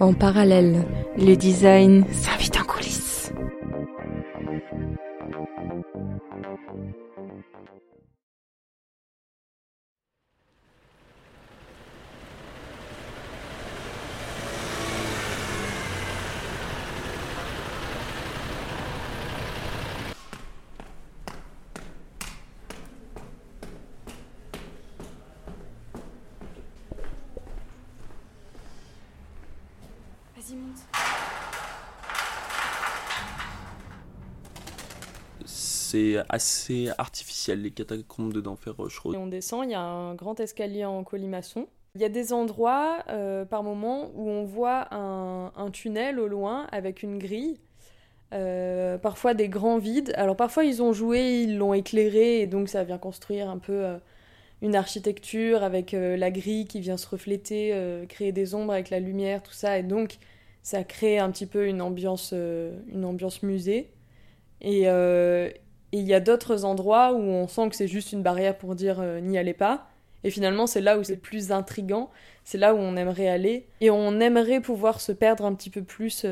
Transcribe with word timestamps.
En 0.00 0.12
parallèle, 0.12 0.84
le 1.16 1.34
design 1.34 2.04
s'invite 2.12 2.56
en 2.60 2.64
coulisses. 2.64 3.32
Vas-y, 30.48 30.56
monte. 30.56 30.76
C'est 35.44 36.16
assez 36.28 36.90
artificiel 36.98 37.62
les 37.62 37.70
catacombes 37.70 38.32
de 38.32 38.40
d'Enfer 38.40 38.74
Et 38.78 38.82
Rochereau. 38.82 39.14
on 39.14 39.26
descend, 39.26 39.64
il 39.64 39.70
y 39.70 39.74
a 39.74 39.80
un 39.80 40.14
grand 40.14 40.38
escalier 40.38 40.84
en 40.84 41.02
colimaçon. 41.02 41.66
Il 41.94 42.02
y 42.02 42.04
a 42.04 42.10
des 42.10 42.32
endroits, 42.32 42.98
euh, 43.08 43.44
par 43.44 43.62
moment, 43.62 44.10
où 44.14 44.28
on 44.28 44.44
voit 44.44 44.94
un, 44.94 45.52
un 45.56 45.70
tunnel 45.70 46.20
au 46.20 46.28
loin 46.28 46.66
avec 46.70 47.02
une 47.02 47.18
grille. 47.18 47.58
Euh, 48.34 48.98
parfois 48.98 49.32
des 49.32 49.48
grands 49.48 49.78
vides. 49.78 50.12
Alors 50.14 50.36
parfois 50.36 50.64
ils 50.64 50.82
ont 50.82 50.92
joué, 50.92 51.44
ils 51.44 51.56
l'ont 51.56 51.72
éclairé 51.72 52.42
et 52.42 52.46
donc 52.46 52.68
ça 52.68 52.84
vient 52.84 52.98
construire 52.98 53.48
un 53.48 53.56
peu 53.56 53.72
euh, 53.72 53.98
une 54.60 54.76
architecture 54.76 55.62
avec 55.62 55.94
euh, 55.94 56.16
la 56.16 56.30
grille 56.30 56.66
qui 56.66 56.80
vient 56.80 56.96
se 56.96 57.08
refléter, 57.08 57.70
euh, 57.72 58.06
créer 58.06 58.32
des 58.32 58.54
ombres 58.54 58.72
avec 58.72 58.90
la 58.90 59.00
lumière, 59.00 59.42
tout 59.42 59.52
ça. 59.52 59.78
Et 59.78 59.82
donc 59.82 60.18
ça 60.62 60.84
crée 60.84 61.18
un 61.18 61.30
petit 61.30 61.46
peu 61.46 61.66
une 61.66 61.80
ambiance, 61.80 62.30
euh, 62.32 62.78
une 62.88 63.04
ambiance 63.04 63.42
musée. 63.42 63.90
Et 64.60 64.82
euh, 64.86 65.50
et 65.92 65.98
il 65.98 66.06
y 66.06 66.12
a 66.12 66.20
d'autres 66.20 66.64
endroits 66.64 67.12
où 67.14 67.20
on 67.20 67.48
sent 67.48 67.70
que 67.70 67.76
c'est 67.76 67.88
juste 67.88 68.12
une 68.12 68.22
barrière 68.22 68.58
pour 68.58 68.74
dire 68.74 68.98
euh, 69.00 69.20
n'y 69.20 69.38
allez 69.38 69.54
pas. 69.54 69.88
Et 70.24 70.30
finalement, 70.30 70.66
c'est 70.66 70.80
là 70.80 70.98
où 70.98 71.04
c'est 71.04 71.16
plus 71.16 71.52
intrigant, 71.52 72.10
c'est 72.44 72.58
là 72.58 72.74
où 72.74 72.78
on 72.78 72.96
aimerait 72.96 73.28
aller. 73.28 73.66
Et 73.80 73.88
on 73.90 74.20
aimerait 74.20 74.60
pouvoir 74.60 75.00
se 75.00 75.12
perdre 75.12 75.44
un 75.46 75.54
petit 75.54 75.70
peu 75.70 75.82
plus 75.82 76.26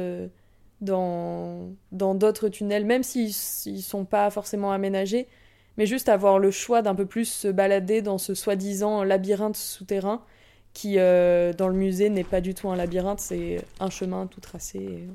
dans 0.82 1.70
d'autres 1.92 2.48
tunnels, 2.48 2.84
même 2.84 3.04
s'ils 3.04 3.28
ne 3.28 3.80
sont 3.80 4.04
pas 4.04 4.28
forcément 4.30 4.72
aménagés, 4.72 5.28
mais 5.76 5.86
juste 5.86 6.08
avoir 6.08 6.40
le 6.40 6.50
choix 6.50 6.82
d'un 6.82 6.96
peu 6.96 7.06
plus 7.06 7.26
se 7.26 7.48
balader 7.48 8.02
dans 8.02 8.18
ce 8.18 8.34
soi-disant 8.34 9.04
labyrinthe 9.04 9.56
souterrain 9.56 10.20
qui, 10.76 10.96
euh, 10.98 11.54
dans 11.54 11.68
le 11.68 11.74
musée, 11.74 12.10
n'est 12.10 12.22
pas 12.22 12.42
du 12.42 12.52
tout 12.52 12.68
un 12.68 12.76
labyrinthe, 12.76 13.18
c'est 13.18 13.64
un 13.80 13.88
chemin 13.88 14.26
tout 14.26 14.42
tracé 14.42 14.78
et 14.78 15.08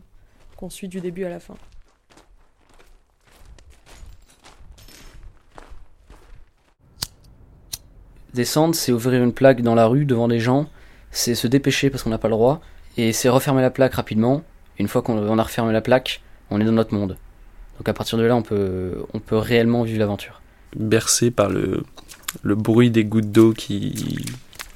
qu'on 0.57 0.71
suit 0.71 0.87
du 0.87 1.01
début 1.01 1.23
à 1.23 1.29
la 1.29 1.39
fin. 1.39 1.53
Descendre, 8.33 8.73
c'est 8.73 8.91
ouvrir 8.91 9.21
une 9.21 9.33
plaque 9.33 9.61
dans 9.61 9.75
la 9.75 9.85
rue 9.85 10.05
devant 10.05 10.25
les 10.25 10.39
gens, 10.39 10.67
c'est 11.11 11.35
se 11.35 11.45
dépêcher 11.45 11.91
parce 11.91 12.01
qu'on 12.01 12.09
n'a 12.09 12.17
pas 12.17 12.27
le 12.27 12.33
droit, 12.33 12.59
et 12.97 13.13
c'est 13.13 13.29
refermer 13.29 13.61
la 13.61 13.69
plaque 13.69 13.93
rapidement. 13.93 14.41
Une 14.79 14.87
fois 14.87 15.03
qu'on 15.03 15.15
on 15.15 15.37
a 15.37 15.43
refermé 15.43 15.73
la 15.73 15.81
plaque, 15.81 16.23
on 16.49 16.59
est 16.59 16.65
dans 16.65 16.71
notre 16.71 16.95
monde. 16.95 17.17
Donc 17.77 17.87
à 17.87 17.93
partir 17.93 18.17
de 18.17 18.23
là, 18.23 18.35
on 18.35 18.41
peut, 18.41 19.05
on 19.13 19.19
peut 19.19 19.37
réellement 19.37 19.83
vivre 19.83 19.99
l'aventure. 19.99 20.41
bercé 20.75 21.29
par 21.29 21.49
le, 21.49 21.83
le 22.41 22.55
bruit 22.55 22.89
des 22.89 23.05
gouttes 23.05 23.31
d'eau 23.31 23.53
qui, 23.53 24.25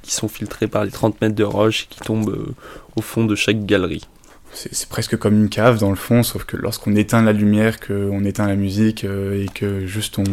qui 0.05 0.13
sont 0.13 0.27
filtrées 0.27 0.67
par 0.67 0.85
les 0.85 0.91
30 0.91 1.19
mètres 1.21 1.35
de 1.35 1.43
roche 1.43 1.83
et 1.83 1.87
qui 1.87 1.99
tombent 1.99 2.29
euh, 2.29 2.55
au 2.95 3.01
fond 3.01 3.25
de 3.25 3.35
chaque 3.35 3.65
galerie. 3.65 4.07
C'est 4.53 4.73
c'est 4.73 4.87
presque 4.87 5.17
comme 5.17 5.35
une 5.35 5.49
cave 5.49 5.79
dans 5.79 5.89
le 5.89 5.95
fond, 5.95 6.23
sauf 6.23 6.45
que 6.45 6.55
lorsqu'on 6.55 6.95
éteint 6.95 7.21
la 7.21 7.33
lumière, 7.33 7.79
qu'on 7.79 8.23
éteint 8.23 8.47
la 8.47 8.55
musique 8.55 9.03
euh, 9.03 9.43
et 9.43 9.47
que 9.49 9.85
juste 9.85 10.17
on, 10.17 10.23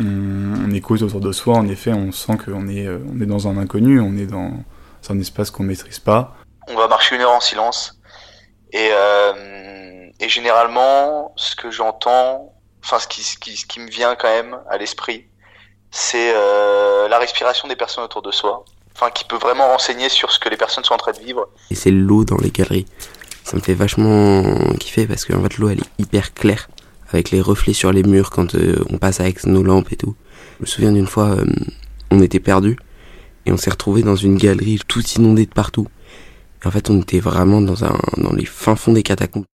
on, 0.00 0.64
on 0.66 0.70
écoute 0.70 1.02
autour 1.02 1.20
de 1.20 1.32
soi, 1.32 1.54
en 1.54 1.68
effet, 1.68 1.92
on 1.92 2.12
sent 2.12 2.38
qu'on 2.44 2.68
est, 2.68 2.86
euh, 2.86 2.98
on 3.12 3.20
est 3.20 3.26
dans 3.26 3.48
un 3.48 3.58
inconnu, 3.58 4.00
on 4.00 4.16
est 4.16 4.26
dans 4.26 4.52
un 5.08 5.20
espace 5.20 5.50
qu'on 5.50 5.62
maîtrise 5.62 5.98
pas. 5.98 6.34
on 6.68 6.74
va 6.74 6.88
marcher 6.88 7.16
une 7.16 7.22
heure 7.22 7.32
en 7.32 7.40
silence. 7.40 8.00
Et, 8.72 8.88
euh, 8.92 10.08
et 10.18 10.28
généralement, 10.28 11.32
ce 11.36 11.54
que 11.54 11.70
j'entends, 11.70 12.52
enfin 12.82 12.98
ce 12.98 13.06
qui, 13.06 13.22
ce, 13.22 13.38
qui, 13.38 13.56
ce 13.56 13.66
qui 13.66 13.80
me 13.80 13.88
vient 13.88 14.16
quand 14.16 14.28
même 14.28 14.58
à 14.68 14.76
l'esprit, 14.76 15.26
c'est 15.90 16.32
euh, 16.34 17.08
la 17.08 17.18
respiration 17.18 17.68
des 17.68 17.76
personnes 17.76 18.04
autour 18.04 18.22
de 18.22 18.30
soi. 18.30 18.64
Enfin, 18.98 19.10
qui 19.10 19.24
peut 19.24 19.36
vraiment 19.36 19.68
renseigner 19.68 20.08
sur 20.08 20.32
ce 20.32 20.38
que 20.38 20.48
les 20.48 20.56
personnes 20.56 20.82
sont 20.82 20.94
en 20.94 20.96
train 20.96 21.12
de 21.12 21.18
vivre. 21.18 21.46
Et 21.70 21.74
c'est 21.74 21.90
l'eau 21.90 22.24
dans 22.24 22.38
les 22.38 22.50
galeries. 22.50 22.86
Ça 23.44 23.54
me 23.54 23.60
fait 23.60 23.74
vachement 23.74 24.42
kiffer 24.80 25.06
parce 25.06 25.26
qu'en 25.26 25.42
fait 25.42 25.58
l'eau 25.58 25.68
elle 25.68 25.80
est 25.80 26.02
hyper 26.02 26.32
claire 26.32 26.70
avec 27.10 27.30
les 27.30 27.42
reflets 27.42 27.74
sur 27.74 27.92
les 27.92 28.02
murs 28.02 28.30
quand 28.30 28.54
euh, 28.54 28.82
on 28.88 28.96
passe 28.96 29.20
avec 29.20 29.44
nos 29.44 29.62
lampes 29.62 29.92
et 29.92 29.96
tout. 29.96 30.14
Je 30.58 30.62
me 30.62 30.66
souviens 30.66 30.92
d'une 30.92 31.06
fois, 31.06 31.26
euh, 31.26 31.44
on 32.10 32.22
était 32.22 32.40
perdu 32.40 32.78
et 33.44 33.52
on 33.52 33.58
s'est 33.58 33.70
retrouvé 33.70 34.02
dans 34.02 34.16
une 34.16 34.38
galerie 34.38 34.80
tout 34.88 35.02
inondée 35.16 35.44
de 35.44 35.52
partout. 35.52 35.86
Et 36.64 36.66
en 36.66 36.70
fait, 36.70 36.88
on 36.88 37.00
était 37.02 37.20
vraiment 37.20 37.60
dans 37.60 37.84
un 37.84 37.98
dans 38.16 38.32
les 38.32 38.46
fins 38.46 38.76
fonds 38.76 38.94
des 38.94 39.02
catacombes. 39.02 39.44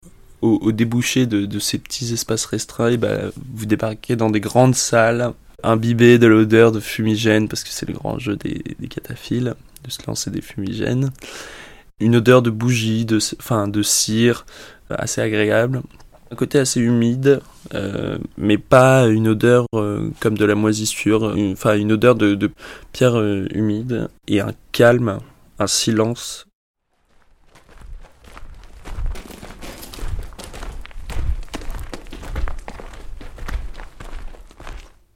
Au, 0.40 0.58
au 0.62 0.72
débouché 0.72 1.26
de, 1.26 1.46
de 1.46 1.58
ces 1.58 1.78
petits 1.78 2.12
espaces 2.12 2.44
restreints, 2.46 2.90
eh 2.92 2.96
ben, 2.96 3.32
vous 3.54 3.66
débarquez 3.66 4.14
dans 4.14 4.30
des 4.30 4.40
grandes 4.40 4.76
salles, 4.76 5.32
imbibées 5.62 6.18
de 6.18 6.26
l'odeur 6.26 6.72
de 6.72 6.80
fumigène, 6.80 7.48
parce 7.48 7.64
que 7.64 7.70
c'est 7.70 7.86
le 7.88 7.94
grand 7.94 8.18
jeu 8.18 8.36
des, 8.36 8.62
des 8.78 8.88
cataphiles, 8.88 9.54
de 9.84 9.90
se 9.90 9.98
lancer 10.06 10.30
des 10.30 10.40
fumigènes. 10.40 11.10
Une 12.00 12.16
odeur 12.16 12.42
de 12.42 12.50
bougie, 12.50 13.04
de, 13.04 13.18
enfin, 13.38 13.68
de 13.68 13.82
cire, 13.82 14.44
euh, 14.90 14.96
assez 14.98 15.20
agréable. 15.20 15.82
Un 16.30 16.34
côté 16.34 16.58
assez 16.58 16.80
humide, 16.80 17.40
euh, 17.74 18.18
mais 18.38 18.56
pas 18.58 19.06
une 19.06 19.28
odeur 19.28 19.66
euh, 19.74 20.08
comme 20.20 20.36
de 20.38 20.44
la 20.46 20.54
moisissure, 20.54 21.34
une- 21.36 21.52
enfin 21.52 21.76
une 21.76 21.92
odeur 21.92 22.14
de, 22.14 22.34
de 22.34 22.50
pierre 22.92 23.18
euh, 23.18 23.46
humide, 23.52 24.08
et 24.28 24.40
un 24.40 24.52
calme, 24.72 25.18
un 25.58 25.66
silence 25.66 26.46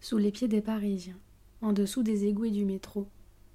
Sous 0.08 0.18
les 0.18 0.30
pieds 0.30 0.46
des 0.46 0.60
Parisiens, 0.60 1.18
en 1.62 1.72
dessous 1.72 2.04
des 2.04 2.26
égouts 2.26 2.44
et 2.44 2.52
du 2.52 2.64
métro, 2.64 3.08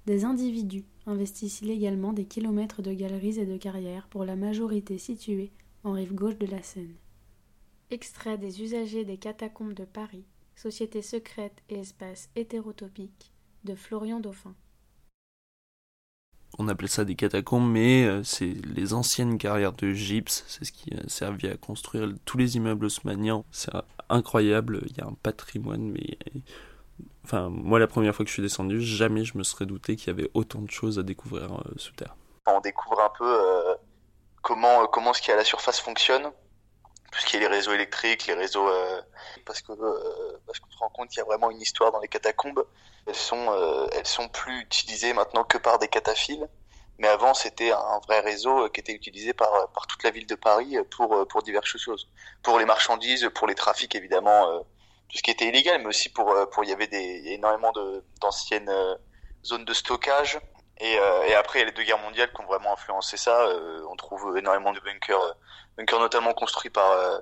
des 0.04 0.26
individus 0.26 0.84
investissent 1.06 1.62
illégalement 1.62 2.12
des 2.12 2.26
kilomètres 2.26 2.82
de 2.82 2.92
galeries 2.92 3.38
et 3.38 3.46
de 3.46 3.56
carrières 3.56 4.06
pour 4.08 4.26
la 4.26 4.36
majorité 4.36 4.98
située 4.98 5.50
en 5.82 5.92
rive 5.92 6.12
gauche 6.12 6.36
de 6.36 6.44
la 6.44 6.62
Seine. 6.62 6.92
Extrait 7.90 8.36
des 8.36 8.60
usagers 8.62 9.06
des 9.06 9.16
catacombes 9.16 9.72
de 9.72 9.86
Paris, 9.86 10.26
société 10.54 11.00
secrète 11.00 11.62
et 11.70 11.78
espace 11.78 12.28
hétérotopique, 12.36 13.32
de 13.64 13.74
Florian 13.74 14.20
Dauphin. 14.20 14.54
on 16.58 16.68
appelait 16.68 16.86
ça 16.86 17.06
des 17.06 17.14
catacombes, 17.14 17.70
mais 17.70 18.04
euh, 18.04 18.22
c'est 18.24 18.52
les 18.76 18.92
anciennes 18.92 19.38
carrières 19.38 19.72
de 19.72 19.94
gypse, 19.94 20.44
c'est 20.48 20.66
ce 20.66 20.72
qui 20.72 20.92
a 20.92 21.08
servi 21.08 21.46
à 21.46 21.56
construire 21.56 22.12
tous 22.26 22.36
les 22.36 22.56
immeubles 22.56 22.84
haussmanniens. 22.84 23.42
Incroyable, 24.12 24.82
il 24.86 24.96
y 24.96 25.00
a 25.00 25.06
un 25.06 25.14
patrimoine, 25.14 25.90
mais... 25.90 26.18
Enfin, 27.24 27.48
moi, 27.50 27.78
la 27.78 27.86
première 27.86 28.14
fois 28.14 28.24
que 28.24 28.28
je 28.28 28.34
suis 28.34 28.42
descendu, 28.42 28.80
jamais 28.80 29.24
je 29.24 29.38
me 29.38 29.42
serais 29.42 29.66
douté 29.66 29.96
qu'il 29.96 30.08
y 30.08 30.10
avait 30.10 30.30
autant 30.34 30.60
de 30.60 30.70
choses 30.70 30.98
à 30.98 31.02
découvrir 31.02 31.52
euh, 31.52 31.72
sous 31.76 31.92
terre. 31.92 32.16
on 32.46 32.60
découvre 32.60 33.00
un 33.00 33.10
peu 33.16 33.24
euh, 33.24 33.74
comment 34.42 34.86
comment 34.86 35.12
ce 35.12 35.22
qui 35.22 35.30
est 35.30 35.34
à 35.34 35.36
la 35.36 35.44
surface 35.44 35.80
fonctionne, 35.80 36.30
tout 37.12 37.20
ce 37.20 37.26
qui 37.26 37.36
est 37.36 37.40
les 37.40 37.46
réseaux 37.46 37.72
électriques, 37.72 38.26
les 38.26 38.34
réseaux 38.34 38.68
euh, 38.68 39.00
parce 39.46 39.62
que 39.62 39.72
euh, 39.72 40.40
parce 40.46 40.58
qu'on 40.58 40.70
se 40.70 40.78
rend 40.78 40.88
compte 40.90 41.08
qu'il 41.08 41.18
y 41.18 41.20
a 41.20 41.24
vraiment 41.24 41.50
une 41.50 41.60
histoire 41.60 41.92
dans 41.92 42.00
les 42.00 42.08
catacombes. 42.08 42.64
Elles 43.06 43.14
sont 43.14 43.50
euh, 43.50 43.86
elles 43.92 44.06
sont 44.06 44.28
plus 44.28 44.60
utilisées 44.60 45.12
maintenant 45.12 45.44
que 45.44 45.58
par 45.58 45.78
des 45.78 45.88
cataphiles, 45.88 46.48
mais 46.98 47.08
avant 47.08 47.34
c'était 47.34 47.72
un 47.72 47.98
vrai 48.06 48.20
réseau 48.20 48.64
euh, 48.64 48.68
qui 48.68 48.80
était 48.80 48.92
utilisé 48.92 49.32
par 49.32 49.50
par 49.72 49.86
toute 49.86 50.02
la 50.04 50.10
ville 50.10 50.26
de 50.26 50.34
Paris 50.34 50.76
pour 50.90 51.14
euh, 51.14 51.24
pour 51.24 51.42
diverses 51.42 51.76
choses, 51.76 52.08
pour 52.42 52.58
les 52.58 52.64
marchandises, 52.64 53.28
pour 53.34 53.46
les 53.46 53.54
trafics 53.54 53.94
évidemment, 53.94 54.50
euh, 54.50 54.58
tout 55.08 55.18
ce 55.18 55.22
qui 55.22 55.30
était 55.30 55.48
illégal, 55.48 55.80
mais 55.80 55.88
aussi 55.88 56.08
pour 56.10 56.30
euh, 56.32 56.46
pour 56.46 56.64
il 56.64 56.70
y 56.70 56.72
avait 56.72 56.86
des 56.86 57.22
énormément 57.32 57.72
d'anciennes 58.20 58.68
euh, 58.68 58.94
zones 59.44 59.64
de 59.64 59.74
stockage 59.74 60.40
et, 60.82 60.98
euh, 60.98 61.22
et 61.28 61.34
après, 61.34 61.60
il 61.60 61.62
y 61.62 61.64
a 61.64 61.66
les 61.66 61.72
deux 61.72 61.84
guerres 61.84 61.98
mondiales 61.98 62.32
qui 62.32 62.40
ont 62.40 62.46
vraiment 62.46 62.72
influencé 62.72 63.16
ça. 63.16 63.46
Euh, 63.46 63.84
on 63.88 63.96
trouve 63.96 64.36
énormément 64.36 64.72
de 64.72 64.80
bunkers, 64.80 65.20
euh, 65.20 65.32
bunkers 65.76 66.00
notamment 66.00 66.32
construits 66.34 66.70
par 66.70 66.90
euh, 66.90 67.18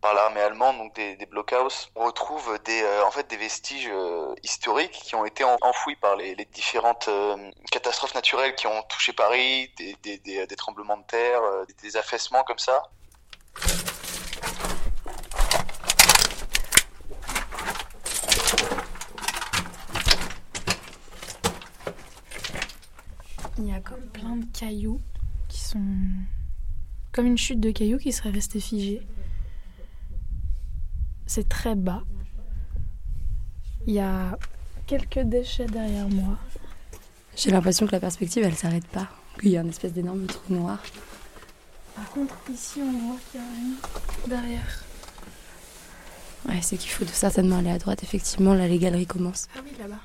par 0.00 0.14
l'armée 0.14 0.40
allemande, 0.40 0.78
donc 0.78 0.94
des, 0.94 1.16
des 1.16 1.26
blockhaus. 1.26 1.90
On 1.96 2.04
retrouve 2.04 2.58
des 2.64 2.82
euh, 2.82 3.04
en 3.04 3.10
fait 3.10 3.28
des 3.28 3.36
vestiges 3.36 3.90
euh, 3.92 4.34
historiques 4.42 4.92
qui 4.92 5.14
ont 5.14 5.24
été 5.24 5.44
en- 5.44 5.56
enfouis 5.62 5.96
par 5.96 6.16
les, 6.16 6.34
différentes 6.52 7.08
euh, 7.08 7.36
catastrophes 7.70 8.14
naturelles 8.14 8.54
qui 8.54 8.66
ont 8.66 8.82
touché 8.88 9.12
Paris, 9.12 9.72
des, 9.76 9.96
des, 10.02 10.18
des, 10.46 10.56
tremblements 10.56 10.96
de 10.96 11.04
terre, 11.04 11.40
des 11.82 11.96
affaissements 11.96 12.44
comme 12.44 12.58
ça. 12.58 12.82
Il 23.58 23.66
y 23.66 23.72
a 23.72 23.80
comme 23.80 24.06
plein 24.12 24.36
de 24.36 24.44
cailloux 24.56 25.00
qui 25.48 25.58
sont 25.60 25.82
comme 27.12 27.26
une 27.26 27.38
chute 27.38 27.60
de 27.60 27.70
cailloux 27.70 27.98
qui 27.98 28.12
serait 28.12 28.30
restée 28.30 28.60
figée. 28.60 29.02
C'est 31.38 31.48
très 31.48 31.76
bas. 31.76 32.02
Il 33.86 33.94
y 33.94 34.00
a 34.00 34.36
quelques 34.88 35.20
déchets 35.20 35.66
derrière 35.66 36.08
moi. 36.08 36.36
J'ai 37.36 37.52
l'impression 37.52 37.86
que 37.86 37.92
la 37.92 38.00
perspective, 38.00 38.42
elle 38.42 38.56
s'arrête 38.56 38.88
pas. 38.88 39.08
Qu'il 39.40 39.50
y 39.50 39.56
a 39.56 39.60
une 39.60 39.68
espèce 39.68 39.92
d'énorme 39.92 40.26
trou 40.26 40.52
noir. 40.52 40.82
Par 41.94 42.10
contre, 42.10 42.34
ici, 42.52 42.80
on 42.82 42.90
voit 42.90 43.20
qu'il 43.30 43.40
y 43.40 43.44
a 43.44 43.46
rien 43.46 44.36
derrière. 44.40 44.84
Ouais, 46.48 46.60
c'est 46.60 46.76
qu'il 46.76 46.90
faut 46.90 47.04
certainement 47.06 47.58
aller 47.58 47.70
à 47.70 47.78
droite. 47.78 48.02
Effectivement, 48.02 48.54
là, 48.54 48.66
les 48.66 48.80
galeries 48.80 49.06
commencent. 49.06 49.46
Ah 49.56 49.60
oui, 49.64 49.70
là-bas. 49.78 50.00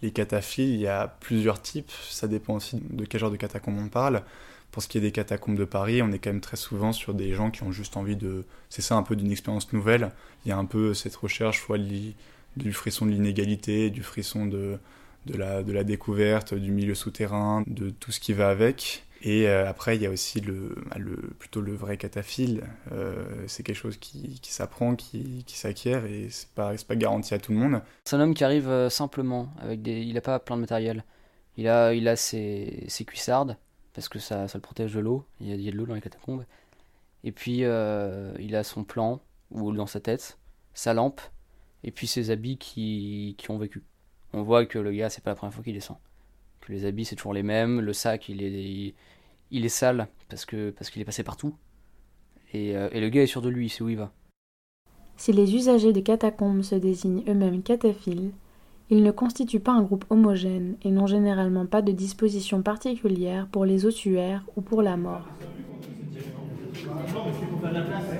Les 0.00 0.12
cataphiles, 0.12 0.74
il 0.74 0.80
y 0.80 0.86
a 0.86 1.08
plusieurs 1.08 1.60
types. 1.60 1.90
Ça 2.08 2.28
dépend 2.28 2.54
aussi 2.54 2.80
de 2.88 3.04
quel 3.04 3.20
genre 3.20 3.32
de 3.32 3.36
catacombes 3.36 3.80
on 3.80 3.88
parle. 3.88 4.22
Pour 4.70 4.82
ce 4.82 4.88
qui 4.88 4.98
est 4.98 5.00
des 5.00 5.12
catacombes 5.12 5.56
de 5.56 5.64
Paris, 5.64 6.02
on 6.02 6.12
est 6.12 6.18
quand 6.18 6.30
même 6.30 6.40
très 6.40 6.56
souvent 6.56 6.92
sur 6.92 7.14
des 7.14 7.32
gens 7.32 7.50
qui 7.50 7.62
ont 7.62 7.72
juste 7.72 7.96
envie 7.96 8.16
de. 8.16 8.44
C'est 8.68 8.82
ça 8.82 8.96
un 8.96 9.02
peu 9.02 9.16
d'une 9.16 9.30
expérience 9.30 9.72
nouvelle. 9.72 10.12
Il 10.44 10.48
y 10.48 10.52
a 10.52 10.58
un 10.58 10.66
peu 10.66 10.94
cette 10.94 11.16
recherche, 11.16 11.62
soit 11.62 11.78
du 11.78 12.72
frisson 12.72 13.06
de 13.06 13.12
l'inégalité, 13.12 13.90
du 13.90 14.02
frisson 14.02 14.46
de, 14.46 14.78
de, 15.26 15.36
la, 15.36 15.62
de 15.62 15.72
la 15.72 15.84
découverte, 15.84 16.54
du 16.54 16.70
milieu 16.70 16.94
souterrain, 16.94 17.64
de 17.66 17.90
tout 17.90 18.12
ce 18.12 18.20
qui 18.20 18.32
va 18.32 18.50
avec. 18.50 19.04
Et 19.22 19.48
euh, 19.48 19.68
après, 19.68 19.96
il 19.96 20.02
y 20.02 20.06
a 20.06 20.10
aussi 20.10 20.40
le, 20.40 20.76
bah, 20.88 20.96
le, 20.98 21.16
plutôt 21.38 21.60
le 21.60 21.74
vrai 21.74 21.96
cataphile. 21.96 22.62
Euh, 22.92 23.24
c'est 23.46 23.62
quelque 23.64 23.76
chose 23.76 23.96
qui, 23.96 24.38
qui 24.40 24.52
s'apprend, 24.52 24.94
qui, 24.94 25.44
qui 25.44 25.56
s'acquiert, 25.56 26.04
et 26.06 26.28
c'est 26.30 26.48
pas, 26.50 26.74
pas 26.86 26.96
garanti 26.96 27.34
à 27.34 27.38
tout 27.38 27.52
le 27.52 27.58
monde. 27.58 27.82
C'est 28.04 28.16
un 28.16 28.20
homme 28.20 28.34
qui 28.34 28.44
arrive 28.44 28.68
euh, 28.68 28.90
simplement, 28.90 29.52
avec 29.60 29.82
des, 29.82 30.02
il 30.02 30.14
n'a 30.14 30.20
pas 30.20 30.38
plein 30.38 30.56
de 30.56 30.60
matériel. 30.60 31.04
Il 31.56 31.66
a, 31.66 31.92
il 31.94 32.06
a 32.06 32.14
ses, 32.14 32.84
ses 32.86 33.04
cuissardes, 33.04 33.56
parce 33.94 34.08
que 34.08 34.18
ça, 34.18 34.48
ça 34.48 34.58
le 34.58 34.62
protège 34.62 34.94
de 34.94 35.00
l'eau. 35.00 35.24
Il, 35.40 35.48
y 35.48 35.68
a, 35.68 35.72
de 35.72 35.76
l'eau 35.76 35.86
dans 35.86 35.94
les 35.94 36.00
catacombes. 36.00 36.44
Et 37.24 37.32
puis, 37.32 37.64
euh, 37.64 38.32
il 38.38 38.54
a 38.54 38.62
son 38.62 38.84
plan, 38.84 39.20
ou 39.50 39.72
dans 39.72 39.86
sa 39.86 40.00
tête, 40.00 40.38
sa 40.74 40.94
lampe, 40.94 41.20
et 41.84 41.90
puis 41.90 42.06
ses 42.06 42.30
habits 42.30 42.58
qui, 42.58 43.34
qui 43.38 43.50
ont 43.50 43.58
vécu. 43.58 43.84
On 44.32 44.42
voit 44.42 44.66
que 44.66 44.78
le 44.78 44.92
gars, 44.92 45.10
c'est 45.10 45.22
pas 45.22 45.30
la 45.30 45.36
première 45.36 45.54
fois 45.54 45.64
qu'il 45.64 45.74
descend 45.74 45.96
les 46.68 46.84
habits 46.84 47.04
c'est 47.04 47.16
toujours 47.16 47.34
les 47.34 47.42
mêmes, 47.42 47.80
le 47.80 47.92
sac 47.92 48.28
il 48.28 48.42
est, 48.42 48.94
il, 49.50 49.64
est 49.64 49.68
sale 49.68 50.08
parce 50.28 50.44
que 50.44 50.70
parce 50.70 50.90
qu'il 50.90 51.02
est 51.02 51.04
passé 51.04 51.22
partout. 51.22 51.54
Et, 52.52 52.76
euh, 52.76 52.88
et, 52.92 53.00
le 53.00 53.10
gars 53.10 53.22
est 53.22 53.26
sûr 53.26 53.42
de 53.42 53.50
lui, 53.50 53.68
sait 53.68 53.82
où 53.82 53.90
il 53.90 53.98
va. 53.98 54.12
Si 55.16 55.32
les 55.32 55.54
usagers 55.54 55.92
des 55.92 56.02
catacombes 56.02 56.62
se 56.62 56.74
désignent 56.74 57.24
eux-mêmes 57.28 57.62
cataphiles, 57.62 58.30
ils 58.90 59.02
ne 59.02 59.10
constituent 59.10 59.60
pas 59.60 59.72
un 59.72 59.82
groupe 59.82 60.04
homogène 60.10 60.76
et 60.82 60.90
n'ont 60.90 61.06
généralement 61.06 61.66
pas 61.66 61.82
de 61.82 61.92
disposition 61.92 62.62
particulière 62.62 63.46
pour 63.52 63.64
les 63.64 63.84
ossuaires 63.86 64.42
ou 64.56 64.60
pour 64.62 64.82
la 64.82 64.96
mort. 64.96 65.26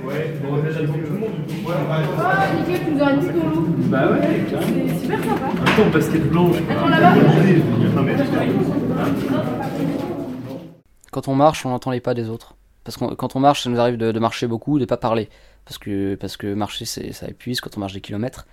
Ouais, 0.04 0.34
bon, 0.42 0.48
on 0.52 0.56
a 0.66 0.72
tout 0.72 0.82
le 0.82 1.18
monde. 1.18 1.30
Ouais, 1.66 1.74
Ah, 2.18 2.46
nickel, 2.56 2.84
tu 2.84 2.90
nous 2.92 3.02
as 3.02 3.12
mis 3.14 3.26
dans 3.26 3.48
l'eau. 3.48 3.66
Bah 3.88 4.10
ouais, 4.12 4.44
carrément. 4.50 4.84
C'est 4.88 4.98
super 5.00 5.24
sympa. 5.24 5.46
Attends, 5.66 5.90
basket 5.90 6.30
blanche. 6.30 6.56
Attends 6.70 6.88
là-bas. 6.88 7.14
Quand 11.10 11.28
on 11.28 11.34
marche, 11.34 11.64
on 11.66 11.70
entend 11.72 11.90
les 11.90 12.00
pas 12.00 12.14
des 12.14 12.28
autres. 12.28 12.54
Parce 12.84 12.96
que 12.96 13.14
quand 13.14 13.36
on 13.36 13.40
marche, 13.40 13.62
ça 13.64 13.70
nous 13.70 13.78
arrive 13.80 13.96
de, 13.96 14.12
de 14.12 14.18
marcher 14.18 14.46
beaucoup, 14.46 14.78
de 14.78 14.84
pas 14.84 14.96
parler. 14.96 15.28
Parce 15.64 15.78
que, 15.78 16.14
parce 16.14 16.36
que 16.36 16.52
marcher, 16.54 16.84
ça 16.84 17.28
épuise 17.28 17.60
quand 17.60 17.76
on 17.76 17.80
marche 17.80 17.92
des 17.94 18.00
kilomètres. 18.00 18.46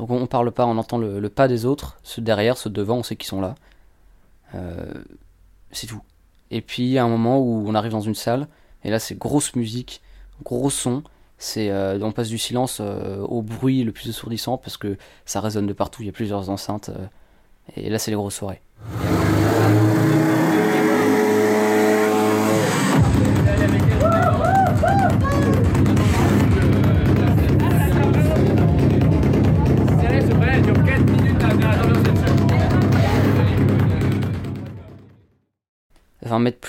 Donc 0.00 0.10
on, 0.10 0.26
parle 0.26 0.50
pas, 0.50 0.64
on 0.64 0.78
entend 0.78 0.96
le, 0.96 1.28
pas 1.28 1.46
des 1.46 1.66
autres, 1.66 1.98
ceux 2.02 2.22
derrière, 2.22 2.56
ceux 2.56 2.70
devant, 2.70 2.96
on 2.96 3.02
sait 3.02 3.16
qu'ils 3.16 3.28
sont 3.28 3.42
là. 3.42 3.54
Euh, 4.54 4.94
c'est 5.72 5.86
tout. 5.86 6.00
Et 6.50 6.62
puis 6.62 6.84
il 6.84 6.96
a 6.96 7.04
un 7.04 7.08
moment 7.08 7.38
où 7.38 7.68
on 7.68 7.74
arrive 7.74 7.92
dans 7.92 8.00
une 8.00 8.14
salle, 8.14 8.48
et 8.82 8.88
là 8.88 8.98
c'est 8.98 9.18
grosse 9.18 9.54
musique, 9.56 10.00
gros 10.42 10.70
son. 10.70 11.02
C'est, 11.36 11.68
euh, 11.68 11.98
on 12.00 12.12
passe 12.12 12.28
du 12.28 12.38
silence 12.38 12.78
euh, 12.80 13.18
au 13.18 13.42
bruit 13.42 13.84
le 13.84 13.92
plus 13.92 14.08
assourdissant 14.08 14.56
parce 14.56 14.78
que 14.78 14.96
ça 15.26 15.42
résonne 15.42 15.66
de 15.66 15.74
partout. 15.74 16.02
Il 16.02 16.06
y 16.06 16.08
a 16.08 16.12
plusieurs 16.12 16.48
enceintes. 16.48 16.90
Et 17.76 17.88
là, 17.88 17.98
c'est 17.98 18.10
les 18.10 18.16
grosses 18.16 18.36
soirées. 18.36 18.60
«20 18.80 19.89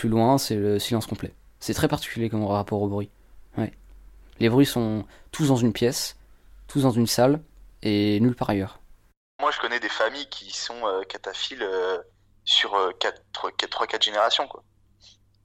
plus 0.02 0.10
loin, 0.10 0.40
c'est 0.40 0.56
le 0.56 0.80
silence 0.80 1.06
complet. 1.06 1.32
C'est 1.60 1.76
très 1.76 1.88
particulier 1.88 2.28
comme 2.28 2.44
rapport 2.44 2.82
au 2.82 2.88
bruit. 2.88 3.12
Ouais. 3.56 3.72
Les 4.40 4.50
bruits 4.50 4.66
sont 4.66 5.06
tous 5.32 5.50
dans 5.50 5.58
une 5.58 5.74
pièce, 5.74 6.18
tous 6.68 6.82
dans 6.82 6.90
une 6.90 7.06
salle 7.06 7.40
et 7.84 8.20
nulle 8.20 8.36
part 8.36 8.50
ailleurs. 8.50 8.80
Moi, 9.40 9.52
je 9.52 9.60
connais 9.60 9.80
des 9.80 9.90
familles 9.90 10.28
qui 10.30 10.52
sont 10.52 10.88
euh, 10.88 11.04
cataphiles 11.04 11.62
euh, 11.62 12.00
sur 12.46 12.72
3-4 12.74 13.16
euh, 13.46 14.02
générations. 14.02 14.48
Quoi. 14.48 14.64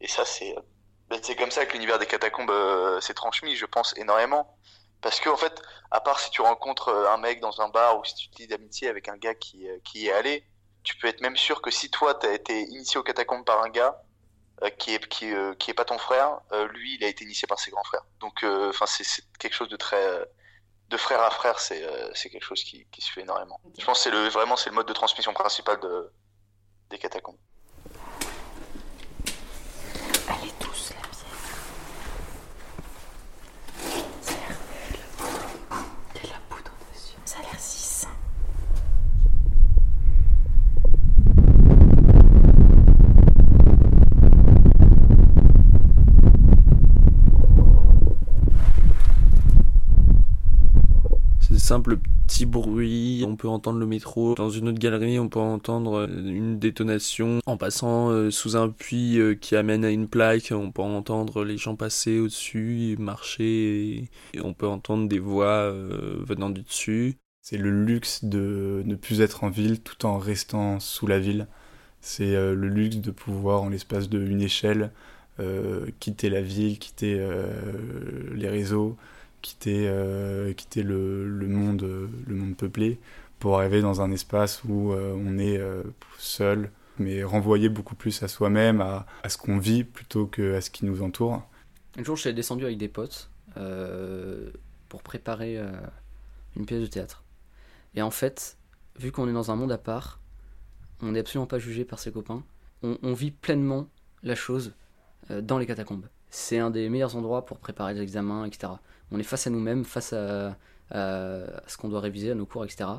Et 0.00 0.08
ça, 0.08 0.24
c'est 0.24 0.54
ben, 1.10 1.20
c'est 1.22 1.36
comme 1.36 1.50
ça 1.50 1.66
que 1.66 1.74
l'univers 1.74 1.98
des 1.98 2.06
catacombes 2.06 2.50
s'est 3.02 3.12
transmis, 3.12 3.56
je 3.56 3.66
pense, 3.66 3.94
énormément. 3.98 4.56
Parce 5.02 5.20
que, 5.20 5.28
en 5.28 5.36
fait, 5.36 5.60
à 5.90 6.00
part 6.00 6.18
si 6.18 6.30
tu 6.30 6.40
rencontres 6.40 6.88
un 7.10 7.18
mec 7.18 7.40
dans 7.40 7.60
un 7.60 7.68
bar 7.68 7.98
ou 7.98 8.04
si 8.06 8.14
tu 8.14 8.30
te 8.30 8.38
lis 8.38 8.48
d'amitié 8.48 8.88
avec 8.88 9.10
un 9.10 9.18
gars 9.18 9.34
qui, 9.34 9.66
qui 9.84 10.04
y 10.04 10.06
est 10.06 10.12
allé, 10.12 10.46
tu 10.82 10.96
peux 10.96 11.08
être 11.08 11.20
même 11.20 11.36
sûr 11.36 11.60
que 11.60 11.70
si 11.70 11.90
toi, 11.90 12.14
tu 12.14 12.26
as 12.26 12.32
été 12.32 12.62
initié 12.70 12.98
aux 12.98 13.02
catacombes 13.02 13.44
par 13.44 13.62
un 13.62 13.68
gars, 13.68 13.94
euh, 13.94 14.05
qui 14.78 14.94
est 14.94 15.06
qui, 15.08 15.32
euh, 15.32 15.54
qui 15.54 15.70
est 15.70 15.74
pas 15.74 15.84
ton 15.84 15.98
frère, 15.98 16.40
euh, 16.52 16.66
lui 16.68 16.96
il 16.96 17.04
a 17.04 17.08
été 17.08 17.24
initié 17.24 17.46
par 17.46 17.58
ses 17.58 17.70
grands 17.70 17.84
frères. 17.84 18.04
Donc 18.20 18.42
enfin 18.44 18.86
c'est 18.86 19.04
quelque 19.38 19.54
chose 19.54 19.68
de 19.68 19.76
très 19.76 20.26
de 20.88 20.96
frère 20.96 21.20
à 21.22 21.30
frère, 21.30 21.58
c'est 21.58 21.84
c'est 22.14 22.30
quelque 22.30 22.44
chose 22.44 22.62
qui, 22.64 22.86
qui 22.90 23.02
se 23.02 23.10
fait 23.12 23.22
énormément. 23.22 23.60
Je 23.78 23.84
pense 23.84 23.98
que 23.98 24.04
c'est 24.04 24.10
le 24.10 24.28
vraiment 24.28 24.56
c'est 24.56 24.70
le 24.70 24.76
mode 24.76 24.88
de 24.88 24.92
transmission 24.92 25.32
principal 25.32 25.78
de 25.80 26.10
des 26.90 26.98
catacombes. 26.98 27.36
Elle 30.28 30.48
est 30.48 30.62
douce 30.62 30.90
la 30.90 31.02
pierre. 31.02 31.26
Il 36.14 36.16
y 36.16 36.18
a 36.18 36.22
de 36.22 36.28
la 36.28 36.40
poudre 36.48 36.72
dessus. 36.92 37.16
Ça 37.24 37.38
a 37.38 37.42
l'air 37.42 37.58
si 37.58 37.82
sain. 37.82 38.08
Simple 51.76 51.98
petit 52.26 52.46
bruit, 52.46 53.22
on 53.28 53.36
peut 53.36 53.48
entendre 53.48 53.78
le 53.78 53.84
métro. 53.84 54.34
Dans 54.34 54.48
une 54.48 54.70
autre 54.70 54.78
galerie, 54.78 55.18
on 55.18 55.28
peut 55.28 55.40
entendre 55.40 55.98
euh, 55.98 56.06
une 56.08 56.58
détonation 56.58 57.40
en 57.44 57.58
passant 57.58 58.08
euh, 58.08 58.30
sous 58.30 58.56
un 58.56 58.70
puits 58.70 59.20
euh, 59.20 59.34
qui 59.34 59.56
amène 59.56 59.84
à 59.84 59.90
une 59.90 60.08
plaque. 60.08 60.52
On 60.52 60.72
peut 60.72 60.80
entendre 60.80 61.44
les 61.44 61.58
gens 61.58 61.76
passer 61.76 62.18
au-dessus, 62.18 62.96
marcher, 62.98 64.08
et 64.32 64.40
on 64.40 64.54
peut 64.54 64.66
entendre 64.66 65.06
des 65.06 65.18
voix 65.18 65.70
venant 65.70 66.48
du 66.48 66.62
dessus. 66.62 67.16
C'est 67.42 67.58
le 67.58 67.84
luxe 67.84 68.24
de 68.24 68.82
ne 68.86 68.94
plus 68.94 69.20
être 69.20 69.44
en 69.44 69.50
ville 69.50 69.80
tout 69.82 70.06
en 70.06 70.16
restant 70.16 70.80
sous 70.80 71.06
la 71.06 71.18
ville. 71.18 71.46
C'est 72.00 72.32
le 72.32 72.68
luxe 72.68 72.96
de 72.96 73.10
pouvoir, 73.10 73.62
en 73.62 73.68
l'espace 73.68 74.08
d'une 74.08 74.40
échelle, 74.40 74.92
quitter 76.00 76.30
la 76.30 76.40
ville, 76.40 76.78
quitter 76.78 77.22
les 78.34 78.48
réseaux, 78.48 78.96
quitter, 79.42 79.86
euh, 79.88 80.52
quitter 80.52 80.82
le, 80.82 81.28
le, 81.28 81.46
monde, 81.48 81.82
le 82.26 82.34
monde 82.34 82.56
peuplé 82.56 82.98
pour 83.38 83.58
arriver 83.58 83.82
dans 83.82 84.00
un 84.00 84.10
espace 84.10 84.64
où 84.64 84.92
euh, 84.92 85.14
on 85.16 85.38
est 85.38 85.58
euh, 85.58 85.82
seul, 86.18 86.70
mais 86.98 87.22
renvoyé 87.22 87.68
beaucoup 87.68 87.94
plus 87.94 88.22
à 88.22 88.28
soi-même, 88.28 88.80
à, 88.80 89.06
à, 89.22 89.28
ce 89.28 89.38
qu'on 89.38 89.58
vit 89.58 89.84
plutôt 89.84 90.26
qu'à 90.26 90.60
ce 90.60 90.70
qui 90.70 90.84
nous 90.84 91.02
entoure. 91.02 91.42
Un 91.98 92.02
jour, 92.02 92.16
je 92.16 92.22
suis 92.22 92.34
descendu 92.34 92.64
avec 92.64 92.78
des 92.78 92.88
potes 92.88 93.30
pour 94.90 95.02
préparer 95.02 95.58
une 96.56 96.66
pièce 96.66 96.82
de 96.82 96.86
théâtre. 96.86 97.24
Et 97.94 98.02
en 98.02 98.10
fait, 98.10 98.58
vu 98.98 99.12
qu'on 99.12 99.26
est 99.28 99.32
dans 99.32 99.50
un 99.50 99.56
monde 99.56 99.72
à 99.72 99.78
part, 99.78 100.20
on 101.00 101.12
n'est 101.12 101.20
absolument 101.20 101.46
pas 101.46 101.58
jugé 101.58 101.86
par 101.86 101.98
ses 101.98 102.12
copains. 102.12 102.44
On 102.82 103.14
vit 103.14 103.30
pleinement 103.30 103.88
la 104.22 104.34
chose 104.34 104.74
dans 105.30 105.56
les 105.56 105.64
catacombes. 105.64 106.06
C'est 106.36 106.58
un 106.58 106.70
des 106.70 106.88
meilleurs 106.88 107.16
endroits 107.16 107.46
pour 107.46 107.58
préparer 107.58 107.94
des 107.94 108.02
examens, 108.02 108.44
etc 108.44 108.68
on 109.10 109.18
est 109.18 109.24
face 109.24 109.46
à 109.46 109.50
nous-mêmes, 109.50 109.84
face 109.84 110.12
à, 110.12 110.56
ce 110.90 111.76
qu'on 111.76 111.88
doit 111.88 112.00
réviser, 112.00 112.30
à 112.30 112.34
nos 112.34 112.46
cours, 112.46 112.64
etc. 112.64 112.90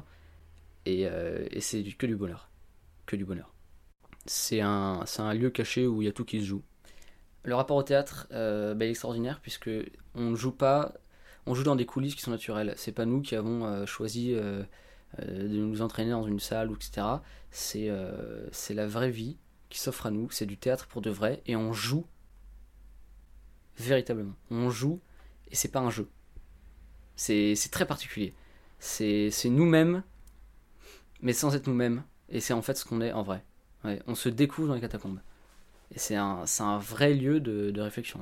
Euh, 0.88 1.48
et, 1.52 1.62
c'est 1.62 1.84
que 1.84 2.06
du 2.06 2.16
bonheur. 2.16 2.50
Que 3.06 3.16
du 3.16 3.26
bonheur. 3.26 3.54
C'est 4.26 4.62
un, 4.62 5.04
un 5.18 5.34
lieu 5.34 5.50
caché 5.50 5.88
où 5.88 6.02
il 6.02 6.06
y 6.06 6.08
a 6.08 6.12
tout 6.12 6.26
qui 6.26 6.42
se 6.42 6.46
joue. 6.46 6.64
Le 7.44 7.56
rapport 7.56 7.78
au 7.78 7.84
théâtre 7.84 8.28
euh, 8.32 8.74
bah, 8.74 8.86
est 8.86 8.90
extraordinaire 8.90 9.40
puisque 9.42 9.70
on 10.16 10.32
ne 10.32 10.36
joue 10.36 10.52
pas, 10.52 10.94
on 11.46 11.54
joue 11.54 11.64
dans 11.64 11.78
des 11.78 11.86
coulisses 11.86 12.16
qui 12.16 12.22
sont 12.22 12.32
naturelles. 12.32 12.74
C'est 12.78 12.92
pas 12.92 13.06
nous 13.06 13.22
qui 13.22 13.36
avons 13.36 13.66
euh, 13.66 13.86
choisi 13.86 14.34
de 14.34 15.48
nous 15.48 15.82
entraîner 15.82 16.12
dans 16.12 16.24
une 16.24 16.40
salle, 16.40 16.72
etc. 16.72 17.08
C'est 17.52 18.74
la 18.74 18.88
vraie 18.88 19.12
vie 19.12 19.38
qui 19.70 19.80
s'offre 19.80 20.06
à 20.06 20.12
nous. 20.12 20.30
C'est 20.32 20.46
du 20.46 20.58
théâtre 20.58 20.88
pour 20.88 21.02
de 21.02 21.10
vrai 21.10 21.42
et 21.46 21.56
on 21.56 21.72
joue 21.72 22.06
véritablement. 23.78 24.36
On 24.52 24.70
joue 24.70 25.00
et 25.52 25.56
c'est 25.56 25.70
pas 25.70 25.80
un 25.80 25.90
jeu. 25.90 26.10
C'est 27.16 27.56
très 27.72 27.86
particulier. 27.86 28.34
C'est 28.80 29.32
nous-mêmes, 29.46 30.04
mais 31.22 31.34
sans 31.34 31.56
être 31.56 31.68
nous-mêmes. 31.68 32.04
Et 32.30 32.40
c'est 32.42 32.54
en 32.54 32.62
fait 32.62 32.76
ce 32.76 32.86
qu'on 32.86 33.02
est 33.02 33.12
en 33.12 33.24
vrai. 33.24 33.44
on 33.84 34.16
se 34.16 34.30
découvre 34.30 34.68
dans 34.68 34.76
les 34.76 34.82
catacombes. 34.82 35.20
Et 35.96 36.00
c'est 36.00 36.16
un, 36.16 36.46
vrai 36.80 37.14
lieu 37.14 37.40
de, 37.40 37.72
de 37.72 37.82
réflexion. 37.82 38.20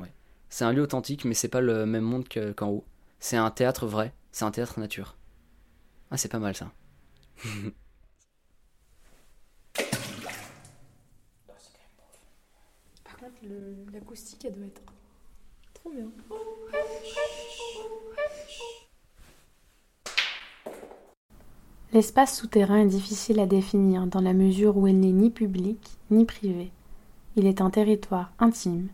C'est 0.50 0.66
un 0.66 0.72
lieu 0.72 0.84
authentique, 0.84 1.26
mais 1.26 1.34
c'est 1.34 1.48
pas 1.48 1.62
le 1.62 1.86
même 1.86 2.04
monde 2.04 2.28
qu'en 2.56 2.70
haut. 2.70 2.86
C'est 3.20 3.38
un 3.38 3.50
théâtre 3.50 3.88
vrai, 3.88 4.14
c'est 4.32 4.46
un 4.46 4.52
théâtre 4.52 4.80
nature. 4.80 5.18
Ah, 6.12 6.18
c'est 6.18 6.30
pas 6.30 6.40
mal 6.40 6.56
ça. 6.56 6.72
Par 13.04 13.18
contre, 13.18 13.34
l'acoustique, 13.92 14.46
elle 14.46 14.54
doit 14.54 14.66
être 14.68 14.82
trop 15.86 15.94
bien. 15.94 16.10
L'espace 21.94 22.38
souterrain 22.38 22.80
est 22.80 22.88
difficile 22.88 23.40
à 23.40 23.46
définir 23.46 24.08
dans 24.08 24.20
la 24.20 24.34
mesure 24.34 24.78
où 24.78 24.88
il 24.88 25.00
n'est 25.00 25.12
ni 25.12 25.30
public 25.30 25.80
ni 26.12 26.26
privé. 26.26 26.72
Il 27.36 27.46
est 27.46 27.62
un 27.62 27.70
territoire 27.70 28.32
intime. 28.40 28.90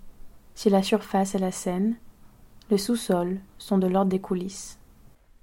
Si 0.53 0.69
la 0.69 0.83
surface 0.83 1.33
est 1.33 1.39
la 1.39 1.51
scène, 1.51 1.95
le 2.69 2.77
sous-sol 2.77 3.39
sont 3.57 3.77
de 3.77 3.87
l'ordre 3.87 4.11
des 4.11 4.19
coulisses. 4.19 4.79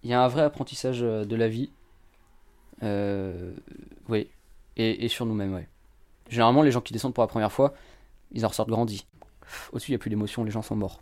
Il 0.03 0.11
y 0.11 0.15
a 0.15 0.23
un 0.23 0.29
vrai 0.29 0.43
apprentissage 0.43 1.03
euh, 1.03 1.25
de 1.25 1.35
la 1.35 1.49
vie. 1.49 1.71
Euh, 2.83 3.53
oui. 4.09 4.29
Et, 4.77 5.09
sur 5.09 5.27
nous-mêmes, 5.27 5.55
oui. 5.55 5.63
Généralement, 6.29 6.63
les 6.63 6.71
gens 6.71 6.81
qui 6.81 6.93
descendent 6.93 7.15
pour 7.15 7.25
la 7.25 7.29
première 7.29 7.51
fois, 7.51 7.75
ils 8.31 8.47
en 8.47 8.49
ressortent 8.49 8.69
grandis. 8.69 9.09
Au-dessus, 9.73 9.91
il 9.91 9.95
n'y 9.95 9.97
a 9.97 9.99
plus 9.99 10.11
d'émotion, 10.11 10.45
les 10.45 10.53
gens 10.53 10.63
sont 10.63 10.77
morts. 10.77 11.01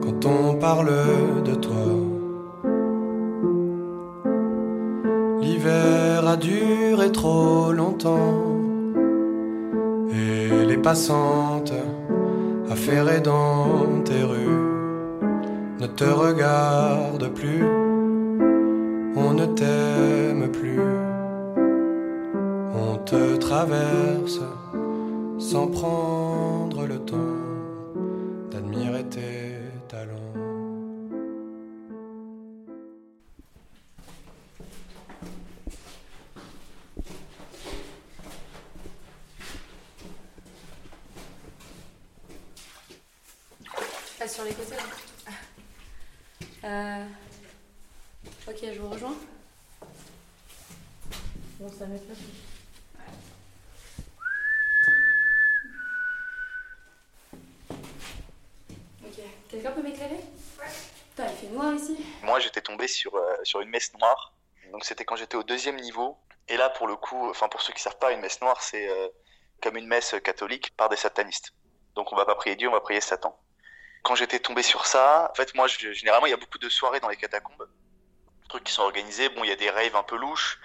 Quand 0.00 0.26
on 0.26 0.54
parle 0.54 0.92
de 1.44 1.54
toi. 1.54 1.74
L'hiver 5.42 6.26
a 6.26 6.36
duré 6.36 7.12
trop 7.12 7.72
longtemps 7.72 8.56
et 10.10 10.66
les 10.66 10.78
passantes 10.78 11.74
affairées 12.70 13.20
dans 13.20 14.02
tes 14.04 14.22
rues 14.22 14.64
ne 15.80 15.86
te 15.86 16.04
regardent 16.04 17.32
plus, 17.34 17.62
on 19.16 19.34
ne 19.34 19.46
t'aime 19.46 20.48
plus, 20.50 20.80
on 22.74 22.96
te 23.04 23.36
traverse 23.36 24.40
sans 25.38 25.66
prendre 25.66 26.86
le 26.86 26.98
temps 26.98 27.47
Quelqu'un 59.48 59.72
peut 59.72 59.82
m'éclairer? 59.82 60.14
Ouais. 60.14 60.66
Putain, 61.10 61.26
il 61.30 61.36
fait 61.36 61.52
noir 61.54 61.74
ici. 61.74 61.96
Moi, 62.22 62.38
j'étais 62.40 62.60
tombé 62.60 62.86
sur, 62.86 63.14
euh, 63.16 63.36
sur 63.42 63.60
une 63.60 63.70
messe 63.70 63.92
noire. 63.94 64.34
Donc, 64.72 64.84
c'était 64.84 65.04
quand 65.04 65.16
j'étais 65.16 65.36
au 65.36 65.42
deuxième 65.42 65.76
niveau. 65.76 66.18
Et 66.48 66.56
là, 66.56 66.68
pour 66.68 66.86
le 66.86 66.96
coup, 66.96 67.28
enfin, 67.30 67.48
pour 67.48 67.62
ceux 67.62 67.72
qui 67.72 67.78
ne 67.78 67.82
savent 67.82 67.98
pas, 67.98 68.12
une 68.12 68.20
messe 68.20 68.40
noire, 68.40 68.62
c'est 68.62 68.88
euh, 68.88 69.08
comme 69.62 69.76
une 69.76 69.86
messe 69.86 70.14
catholique 70.22 70.74
par 70.76 70.88
des 70.88 70.96
satanistes. 70.96 71.52
Donc, 71.94 72.12
on 72.12 72.16
va 72.16 72.24
pas 72.24 72.34
prier 72.34 72.56
Dieu, 72.56 72.68
on 72.68 72.72
va 72.72 72.80
prier 72.80 73.00
Satan. 73.00 73.38
Quand 74.02 74.14
j'étais 74.14 74.38
tombé 74.38 74.62
sur 74.62 74.86
ça, 74.86 75.28
en 75.30 75.34
fait, 75.34 75.54
moi, 75.54 75.66
généralement, 75.66 76.26
il 76.26 76.30
y 76.30 76.34
a 76.34 76.36
beaucoup 76.36 76.58
de 76.58 76.68
soirées 76.68 77.00
dans 77.00 77.08
les 77.08 77.16
catacombes. 77.16 77.68
Trucs 78.48 78.64
qui 78.64 78.72
sont 78.72 78.82
organisés. 78.82 79.28
Bon, 79.28 79.44
il 79.44 79.50
y 79.50 79.52
a 79.52 79.56
des 79.56 79.70
raves 79.70 79.96
un 79.96 80.02
peu 80.02 80.16
louches. 80.16 80.58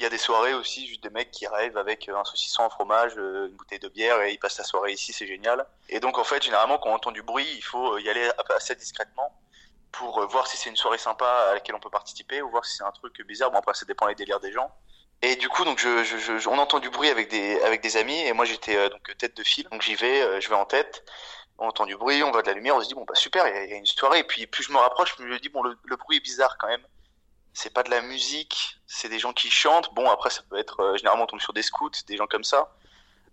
Il 0.00 0.02
y 0.02 0.06
a 0.06 0.08
des 0.08 0.16
soirées 0.16 0.54
aussi, 0.54 0.86
juste 0.86 1.02
des 1.02 1.10
mecs 1.10 1.30
qui 1.30 1.46
rêvent 1.46 1.76
avec 1.76 2.08
un 2.08 2.24
saucisson 2.24 2.62
en 2.62 2.70
fromage, 2.70 3.12
euh, 3.18 3.48
une 3.48 3.56
bouteille 3.56 3.80
de 3.80 3.88
bière 3.88 4.18
et 4.22 4.32
ils 4.32 4.38
passent 4.38 4.56
la 4.56 4.64
soirée 4.64 4.92
ici, 4.92 5.12
c'est 5.12 5.26
génial. 5.26 5.66
Et 5.90 6.00
donc 6.00 6.16
en 6.16 6.24
fait, 6.24 6.42
généralement, 6.42 6.78
quand 6.78 6.88
on 6.88 6.94
entend 6.94 7.12
du 7.12 7.22
bruit, 7.22 7.46
il 7.54 7.60
faut 7.62 7.98
y 7.98 8.08
aller 8.08 8.30
assez 8.56 8.74
discrètement 8.76 9.38
pour 9.92 10.20
euh, 10.20 10.26
voir 10.26 10.46
si 10.46 10.56
c'est 10.56 10.70
une 10.70 10.76
soirée 10.76 10.96
sympa 10.96 11.26
à 11.50 11.52
laquelle 11.52 11.74
on 11.74 11.80
peut 11.80 11.90
participer 11.90 12.40
ou 12.40 12.48
voir 12.48 12.64
si 12.64 12.78
c'est 12.78 12.84
un 12.84 12.92
truc 12.92 13.20
bizarre. 13.26 13.50
Bon 13.50 13.58
après, 13.58 13.74
ça 13.74 13.84
dépend 13.84 14.06
des 14.06 14.14
délires 14.14 14.40
des 14.40 14.52
gens. 14.52 14.74
Et 15.20 15.36
du 15.36 15.50
coup, 15.50 15.66
donc 15.66 15.86
on 16.46 16.58
entend 16.58 16.78
du 16.78 16.88
bruit 16.88 17.10
avec 17.10 17.28
des 17.28 17.60
avec 17.60 17.82
des 17.82 17.98
amis 17.98 18.18
et 18.20 18.32
moi 18.32 18.46
j'étais 18.46 18.76
euh, 18.76 18.88
donc 18.88 19.14
tête 19.18 19.36
de 19.36 19.44
file, 19.44 19.68
donc 19.70 19.82
j'y 19.82 19.96
vais, 19.96 20.40
je 20.40 20.48
vais 20.48 20.54
en 20.54 20.64
tête. 20.64 21.04
On 21.58 21.68
entend 21.68 21.84
du 21.84 21.96
bruit, 21.98 22.22
on 22.22 22.30
voit 22.30 22.40
de 22.40 22.46
la 22.46 22.54
lumière, 22.54 22.74
on 22.76 22.80
se 22.80 22.88
dit 22.88 22.94
bon 22.94 23.04
bah 23.04 23.14
super, 23.14 23.46
il 23.46 23.70
y, 23.70 23.74
a 23.74 23.76
une 23.76 23.84
soirée. 23.84 24.20
Et 24.20 24.24
puis 24.24 24.46
plus 24.46 24.64
je 24.64 24.72
me 24.72 24.78
rapproche, 24.78 25.14
plus 25.14 25.26
je 25.28 25.32
me 25.34 25.38
dis 25.38 25.50
bon 25.50 25.62
le 25.62 25.96
bruit 25.96 26.16
est 26.16 26.20
bizarre 26.20 26.56
quand 26.56 26.68
même 26.68 26.86
c'est 27.52 27.72
pas 27.72 27.82
de 27.82 27.90
la 27.90 28.00
musique, 28.00 28.78
c'est 28.86 29.08
des 29.08 29.18
gens 29.18 29.32
qui 29.32 29.50
chantent. 29.50 29.92
Bon, 29.94 30.08
après, 30.10 30.30
ça 30.30 30.42
peut 30.48 30.58
être 30.58 30.80
euh, 30.80 30.96
généralement 30.96 31.24
on 31.24 31.26
tombe 31.26 31.40
sur 31.40 31.52
des 31.52 31.62
scouts, 31.62 31.90
des 32.06 32.16
gens 32.16 32.26
comme 32.26 32.44
ça, 32.44 32.74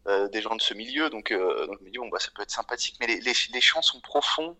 euh, 0.07 0.27
des 0.29 0.41
gens 0.41 0.55
de 0.55 0.61
ce 0.61 0.73
milieu. 0.73 1.09
Donc, 1.09 1.31
euh, 1.31 1.67
donc 1.67 1.79
bon 1.81 2.09
bah 2.09 2.19
ça 2.19 2.29
peut 2.33 2.41
être 2.41 2.51
sympathique, 2.51 2.97
mais 2.99 3.07
les, 3.07 3.19
les, 3.21 3.33
les 3.53 3.61
chants 3.61 3.81
sont 3.81 4.01
profonds. 4.01 4.57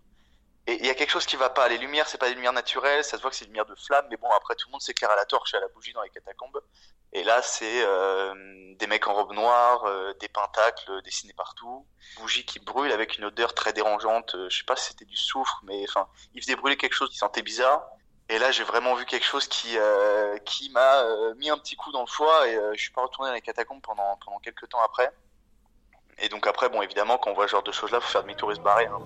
Et 0.68 0.74
il 0.80 0.86
y 0.86 0.90
a 0.90 0.96
quelque 0.96 1.12
chose 1.12 1.26
qui 1.26 1.38
va 1.38 1.50
pas. 1.50 1.70
Les 1.70 1.78
lumières, 1.78 2.10
c'est 2.10 2.18
pas 2.18 2.28
des 2.28 2.36
lumières 2.36 2.54
naturelles, 2.54 3.04
ça 3.04 3.16
se 3.16 3.22
voit 3.22 3.32
que 3.32 3.38
c'est 3.38 3.46
des 3.46 3.52
lumières 3.52 3.66
de 3.66 3.76
flamme, 3.76 4.06
mais 4.10 4.18
bon, 4.18 4.30
après 4.32 4.54
tout 4.56 4.68
le 4.68 4.74
monde 4.74 4.82
s'éclaire 4.82 5.10
à 5.12 5.16
la 5.16 5.26
torche 5.26 5.54
à 5.54 5.62
la 5.62 5.70
bougie 5.70 5.94
dans 5.94 6.02
les 6.02 6.10
catacombes. 6.10 6.62
Et 7.14 7.24
là, 7.24 7.42
c'est 7.42 7.86
euh, 7.86 8.76
des 8.76 8.86
mecs 8.86 9.08
en 9.08 9.14
robe 9.14 9.32
noire, 9.34 9.86
des 10.20 10.28
pentacles 10.28 11.02
dessinés 11.04 11.34
partout, 11.34 11.88
bougies 12.18 12.46
qui 12.46 12.60
brûlent 12.60 12.92
avec 12.92 13.18
une 13.18 13.26
odeur 13.26 13.54
très 13.54 13.72
dérangeante. 13.72 14.36
je 14.50 14.58
sais 14.58 14.66
pas 14.66 14.76
si 14.76 14.90
c'était 14.90 15.06
du 15.06 15.16
soufre, 15.16 15.62
mais 15.64 15.86
enfin, 15.88 16.10
ils 16.34 16.42
faisaient 16.42 16.58
brûler 16.58 16.76
quelque 16.76 16.94
chose 16.94 17.10
qui 17.10 17.18
sentait 17.18 17.42
bizarre. 17.42 17.88
Et 18.30 18.40
là, 18.40 18.52
j'ai 18.52 18.64
vraiment 18.64 18.94
vu 18.96 19.06
quelque 19.06 19.26
chose 19.26 19.48
qui 19.48 19.78
euh, 19.78 20.38
m'a 20.72 21.02
euh, 21.04 21.34
mis 21.36 21.50
un 21.50 21.58
petit 21.58 21.76
coup 21.76 21.92
dans 21.92 22.02
le 22.02 22.08
foie 22.08 22.48
et 22.48 22.56
euh, 22.56 22.74
je 22.74 22.82
suis 22.82 22.92
pas 22.92 23.02
retourné 23.02 23.30
dans 23.30 23.36
les 23.36 23.42
catacombes 23.42 23.82
pendant 23.82 24.18
pendant 24.24 24.40
quelques 24.40 24.68
temps 24.68 24.82
après. 24.84 25.10
Et 26.20 26.28
donc 26.28 26.46
après, 26.46 26.68
bon, 26.68 26.82
évidemment, 26.82 27.18
quand 27.18 27.32
on 27.32 27.34
voit 27.34 27.48
ce 27.48 27.52
genre 27.52 27.64
de 27.64 27.72
choses-là, 27.72 28.02
faut 28.02 28.10
faire 28.10 28.24
demi-tour 28.24 28.52
et 28.52 28.56
se 28.56 28.60
barrer. 28.60 28.88
Hein. 28.88 29.00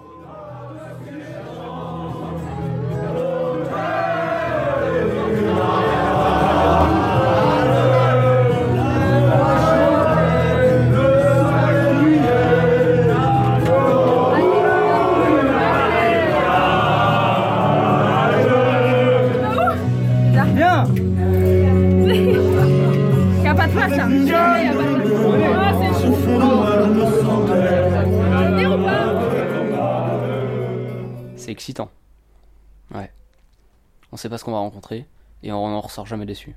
Ce 34.41 34.45
qu'on 34.45 34.51
va 34.51 34.57
rencontrer 34.57 35.05
et 35.43 35.51
on 35.51 35.65
en 35.65 35.79
ressort 35.79 36.07
jamais 36.07 36.25
déçu. 36.25 36.55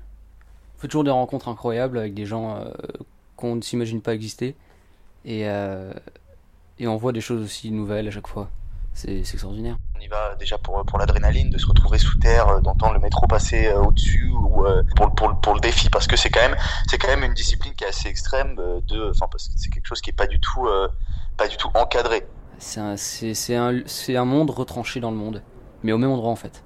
On 0.75 0.81
fait 0.81 0.87
toujours 0.87 1.03
des 1.03 1.11
rencontres 1.11 1.47
incroyables 1.47 1.99
avec 1.99 2.15
des 2.15 2.25
gens 2.25 2.55
euh, 2.55 2.71
qu'on 3.37 3.55
ne 3.55 3.61
s'imagine 3.61 4.01
pas 4.01 4.13
exister 4.13 4.55
et, 5.23 5.47
euh, 5.47 5.93
et 6.79 6.87
on 6.87 6.97
voit 6.97 7.11
des 7.11 7.21
choses 7.21 7.43
aussi 7.43 7.71
nouvelles 7.71 8.07
à 8.07 8.11
chaque 8.11 8.27
fois. 8.27 8.49
C'est 8.93 9.19
extraordinaire. 9.19 9.77
On 9.97 9.99
y 9.99 10.07
va 10.07 10.35
déjà 10.35 10.57
pour, 10.57 10.83
pour 10.85 10.97
l'adrénaline, 10.97 11.49
de 11.49 11.57
se 11.57 11.67
retrouver 11.67 11.97
sous 11.97 12.17
terre, 12.17 12.47
euh, 12.47 12.61
d'entendre 12.61 12.93
le 12.93 12.99
métro 12.99 13.27
passer 13.27 13.71
au-dessus, 13.73 14.31
ou 14.31 14.65
pour, 14.95 15.13
pour, 15.13 15.39
pour, 15.41 15.53
le 15.53 15.59
défi, 15.59 15.89
parce 15.89 16.07
que 16.07 16.15
c'est 16.15 16.29
quand 16.29 16.41
même 16.41 16.55
c'est 16.87 16.97
quand 16.97 17.09
même 17.09 17.23
une 17.23 17.33
discipline 17.33 17.73
qui 17.73 17.83
est 17.83 17.87
assez 17.87 18.07
extrême, 18.07 18.55
de, 18.55 19.09
enfin 19.11 19.27
parce 19.29 19.49
que 19.49 19.53
c'est 19.57 19.69
quelque 19.69 19.85
chose 19.85 20.01
qui 20.01 20.09
est 20.09 20.13
pas 20.13 20.27
du 20.27 20.39
tout 20.39 20.67
pas 21.37 21.47
du 21.47 21.57
tout 21.57 21.69
encadré. 21.73 22.25
C'est 22.57 22.79
un, 22.79 22.95
un, 22.95 24.15
un, 24.15 24.25
monde 24.25 24.49
retranché 24.49 25.01
dans 25.01 25.11
le 25.11 25.17
monde. 25.17 25.43
mais 25.83 25.91
au 25.91 25.97
même 25.97 26.11
endroit 26.11 26.31
en 26.31 26.37
fait, 26.37 26.63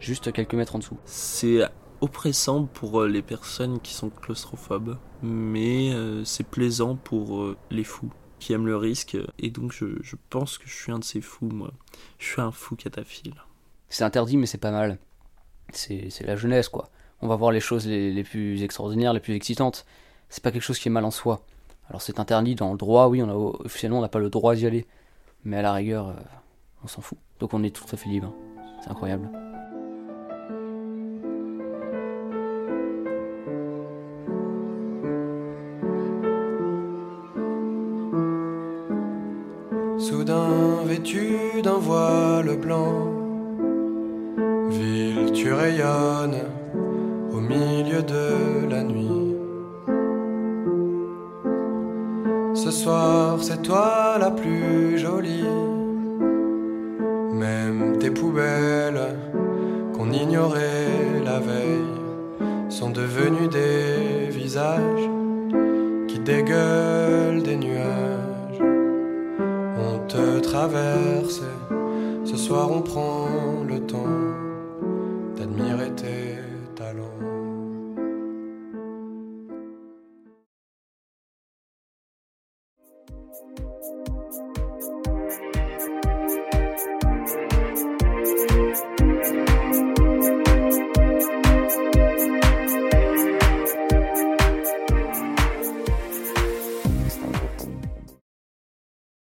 juste 0.00 0.32
quelques 0.32 0.54
mètres 0.54 0.74
en 0.74 0.78
dessous. 0.78 0.98
C'est 1.04 1.62
oppressant 2.00 2.64
pour 2.64 3.02
euh, 3.02 3.08
les 3.08 3.22
personnes 3.22 3.80
qui 3.80 3.92
sont 3.92 4.10
claustrophobes, 4.10 4.96
mais 5.22 5.92
euh, 5.92 6.24
c'est 6.24 6.46
plaisant 6.46 6.96
pour 6.96 7.42
euh, 7.42 7.56
les 7.70 7.84
fous 7.84 8.10
qui 8.38 8.54
aiment 8.54 8.66
le 8.66 8.76
risque, 8.76 9.18
et 9.38 9.50
donc 9.50 9.70
je, 9.72 9.84
je 10.02 10.16
pense 10.30 10.56
que 10.56 10.66
je 10.66 10.74
suis 10.74 10.92
un 10.92 10.98
de 10.98 11.04
ces 11.04 11.20
fous, 11.20 11.50
moi. 11.52 11.72
Je 12.18 12.26
suis 12.26 12.40
un 12.40 12.50
fou 12.50 12.74
cataphile. 12.74 13.34
C'est 13.90 14.02
interdit, 14.02 14.38
mais 14.38 14.46
c'est 14.46 14.56
pas 14.56 14.70
mal. 14.70 14.98
C'est 15.72 16.24
la 16.24 16.36
jeunesse, 16.36 16.70
quoi. 16.70 16.88
On 17.20 17.28
va 17.28 17.36
voir 17.36 17.52
les 17.52 17.60
choses 17.60 17.86
les, 17.86 18.12
les 18.12 18.24
plus 18.24 18.62
extraordinaires, 18.62 19.12
les 19.12 19.20
plus 19.20 19.34
excitantes. 19.34 19.84
C'est 20.30 20.42
pas 20.42 20.52
quelque 20.52 20.62
chose 20.62 20.78
qui 20.78 20.88
est 20.88 20.90
mal 20.90 21.04
en 21.04 21.10
soi. 21.10 21.44
Alors 21.88 22.00
c'est 22.00 22.18
interdit 22.18 22.54
dans 22.54 22.72
le 22.72 22.78
droit, 22.78 23.08
oui, 23.08 23.22
on 23.22 23.28
a, 23.28 23.34
officiellement 23.34 23.98
on 23.98 24.02
n'a 24.02 24.08
pas 24.08 24.20
le 24.20 24.30
droit 24.30 24.54
d'y 24.54 24.64
aller. 24.64 24.86
Mais 25.44 25.58
à 25.58 25.62
la 25.62 25.74
rigueur, 25.74 26.14
on 26.82 26.86
s'en 26.86 27.02
fout. 27.02 27.18
Donc 27.40 27.52
on 27.52 27.62
est 27.62 27.74
tout 27.74 27.84
à 27.92 27.96
fait 27.98 28.08
libre. 28.08 28.32
C'est 28.82 28.90
incroyable. 28.90 29.28
Soudain 40.00 40.82
vêtu 40.86 41.60
d'un 41.62 41.76
voile 41.76 42.56
blanc, 42.56 43.04
ville 44.70 45.30
tu 45.34 45.52
rayonnes 45.52 46.40
au 47.30 47.38
milieu 47.38 48.00
de 48.02 48.66
la 48.70 48.82
nuit. 48.82 49.36
Ce 52.54 52.70
soir 52.70 53.42
c'est 53.42 53.60
toi 53.60 54.16
la 54.18 54.30
plus 54.30 54.96
jolie, 54.96 55.44
même 57.34 57.98
tes 57.98 58.10
poubelles 58.10 59.18
qu'on 59.94 60.10
ignorait 60.12 61.20
la 61.22 61.40
veille 61.40 62.70
sont 62.70 62.88
devenues 62.88 63.48
des 63.48 64.30
visages 64.30 65.10
qui 66.08 66.18
dégueulent 66.20 67.42
des 67.42 67.56
nuages. 67.56 68.09
Traverse, 70.50 71.42
ce 72.24 72.36
soir 72.36 72.72
on 72.72 72.82
prend 72.82 73.28
le 73.68 73.86
temps 73.86 74.16
d'admirer 75.36 75.92
tes 75.94 76.38
talents. 76.74 77.29